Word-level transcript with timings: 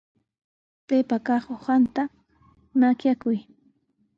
Paypaq 0.87 1.23
kaq 1.27 1.43
uqanta 1.55 2.03
makaykuy. 2.79 3.37